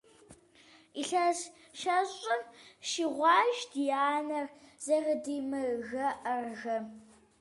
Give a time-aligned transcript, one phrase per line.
[1.01, 1.39] Илъэс
[1.79, 2.41] щэщӏым
[2.89, 4.47] щӏигъуащ ди анэр
[4.85, 6.77] зэрыдимыӏэжрэ.